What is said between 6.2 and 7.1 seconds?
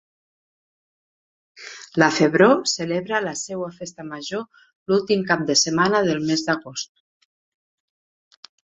mes d'agost.